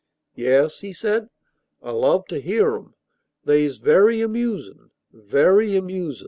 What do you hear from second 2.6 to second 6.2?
'em. They's very amusin', very amusin'."